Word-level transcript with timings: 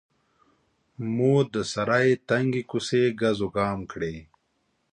مو 1.15 1.33
د 1.53 1.55
سرای 1.73 2.09
تنګې 2.29 2.61
کوڅې 2.69 3.01
ګزوګام 3.19 3.79
کړې. 3.91 4.15